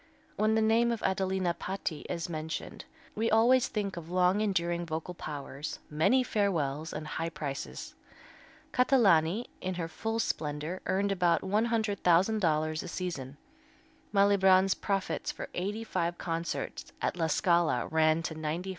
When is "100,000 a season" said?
11.41-13.37